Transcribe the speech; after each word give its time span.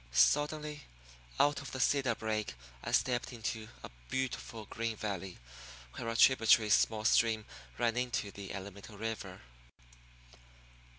Suddenly, 0.11 0.85
out 1.39 1.61
of 1.61 1.69
the 1.73 1.79
cedar 1.79 2.15
brake 2.15 2.55
I 2.83 2.91
stepped 2.91 3.31
into 3.31 3.67
a 3.83 3.91
beautiful 4.09 4.65
green 4.65 4.95
valley 4.97 5.37
where 5.93 6.09
a 6.09 6.15
tributary 6.17 6.71
small 6.71 7.05
stream 7.05 7.45
ran 7.77 7.95
into 7.95 8.31
the 8.31 8.49
Alamito 8.49 8.97
River. 8.97 9.41